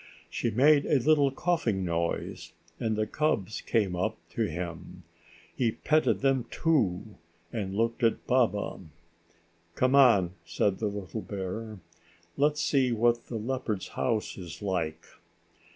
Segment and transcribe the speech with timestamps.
[0.31, 5.03] She made a little coughing noise and the cubs came up to him.
[5.55, 7.19] He petted them, too,
[7.53, 8.79] and looked at Baba.
[9.75, 11.77] "Come on," said the little bear,
[12.35, 15.05] "let's see what the leopard's house is like."